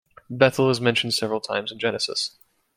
Bethel 0.31 0.71
is 0.71 0.81
mentioned 0.81 1.13
several 1.13 1.39
times 1.39 1.71
in 1.71 1.77
Genesis. 1.77 2.35